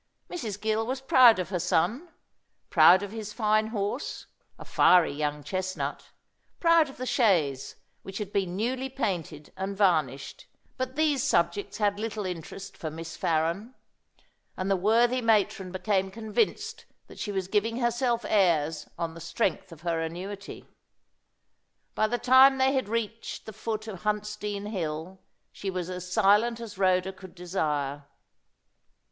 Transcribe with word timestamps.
Mrs. 0.31 0.59
Gill 0.59 0.83
was 0.87 0.99
proud 0.99 1.37
of 1.37 1.49
her 1.49 1.59
son, 1.59 2.09
proud 2.71 3.03
of 3.03 3.11
his 3.11 3.33
fine 3.33 3.67
horse, 3.67 4.25
a 4.57 4.65
fiery 4.65 5.11
young 5.13 5.43
chestnut, 5.43 6.09
proud 6.59 6.89
of 6.89 6.97
the 6.97 7.05
chaise, 7.05 7.75
which 8.01 8.17
had 8.17 8.33
been 8.33 8.57
newly 8.57 8.89
painted 8.89 9.53
and 9.55 9.77
varnished. 9.77 10.47
But 10.75 10.95
these 10.95 11.21
subjects 11.21 11.77
had 11.77 11.99
little 11.99 12.25
interest 12.25 12.75
for 12.75 12.89
Miss 12.89 13.15
Farren. 13.15 13.75
And 14.57 14.71
the 14.71 14.75
worthy 14.75 15.21
matron 15.21 15.71
became 15.71 16.09
convinced 16.09 16.85
that 17.05 17.19
she 17.19 17.31
was 17.31 17.47
giving 17.47 17.77
herself 17.77 18.25
airs 18.27 18.89
on 18.97 19.13
the 19.13 19.21
strength 19.21 19.71
of 19.71 19.81
her 19.81 20.01
annuity. 20.01 20.65
By 21.93 22.07
the 22.07 22.17
time 22.17 22.57
they 22.57 22.73
had 22.73 22.89
reached 22.89 23.45
the 23.45 23.53
foot 23.53 23.87
of 23.87 24.01
Huntsdean 24.01 24.71
hill, 24.71 25.21
she 25.51 25.69
was 25.69 25.91
as 25.91 26.11
silent 26.11 26.59
as 26.59 26.79
Rhoda 26.79 27.13
could 27.13 27.35
desire. 27.35 28.05